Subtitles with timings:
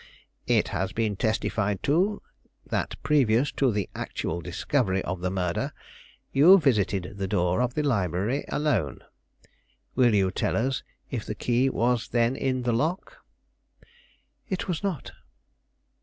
[0.47, 2.23] "It has been testified to,
[2.65, 5.73] that previous to the actual discovery of the murder,
[6.31, 9.01] you visited the door of the library alone.
[9.93, 13.17] Will you tell us if the key was then in the lock?"
[14.49, 15.11] "It was not."